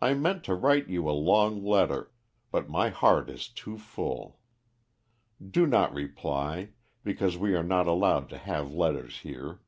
I 0.00 0.14
meant 0.14 0.42
to 0.44 0.54
write 0.54 0.88
you 0.88 1.06
a 1.06 1.12
long 1.12 1.62
letter, 1.62 2.10
but 2.50 2.70
my 2.70 2.88
heart 2.88 3.28
is 3.28 3.46
too 3.46 3.76
full. 3.76 4.40
Do 5.50 5.66
not 5.66 5.92
reply, 5.92 6.70
because 7.04 7.36
we 7.36 7.54
are 7.54 7.62
not 7.62 7.86
allowed 7.86 8.30
to 8.30 8.38
have 8.38 8.72
letters 8.72 9.18
here. 9.18 9.60